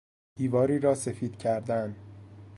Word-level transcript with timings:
دیواری 0.37 0.79
را 0.79 0.95
سفید 0.95 1.37
کردن 1.37 1.95